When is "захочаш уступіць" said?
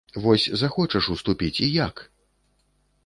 0.61-1.55